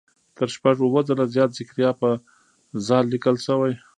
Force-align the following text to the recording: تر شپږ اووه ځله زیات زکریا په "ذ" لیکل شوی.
تر 0.37 0.47
شپږ 0.55 0.77
اووه 0.83 1.01
ځله 1.07 1.25
زیات 1.35 1.51
زکریا 1.57 1.91
په 2.01 2.09
"ذ" 2.85 2.87
لیکل 3.11 3.35
شوی. 3.45 3.73